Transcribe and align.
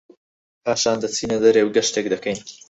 پاشان 0.63 0.97
دەچینە 1.03 1.37
دەرێ 1.43 1.61
و 1.63 1.73
گەشتێک 1.75 2.05
دەکەین 2.13 2.37